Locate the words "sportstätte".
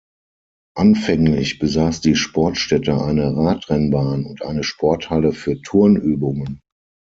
2.15-2.99